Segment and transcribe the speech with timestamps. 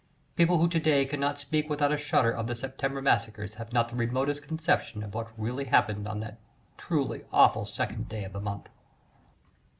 [0.35, 3.87] People who to day cannot speak without a shudder of the September massacres have not
[3.89, 6.39] the remotest conception of what really happened on that
[6.75, 8.67] truly awful second day of that month.